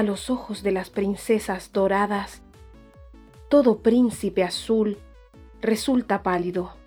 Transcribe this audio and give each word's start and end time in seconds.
a 0.00 0.02
los 0.02 0.30
ojos 0.30 0.62
de 0.62 0.72
las 0.72 0.88
princesas 0.88 1.72
doradas, 1.72 2.40
todo 3.50 3.82
príncipe 3.82 4.42
azul 4.42 4.96
resulta 5.60 6.22
pálido. 6.22 6.79